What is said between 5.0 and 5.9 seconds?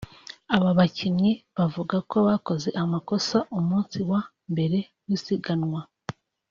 w’isiganwa